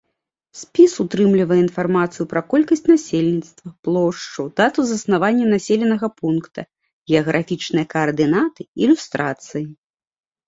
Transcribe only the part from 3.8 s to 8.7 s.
плошчу, дату заснавання населенага пункта, геаграфічныя каардынаты,